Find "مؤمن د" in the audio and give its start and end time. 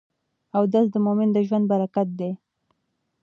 1.05-1.37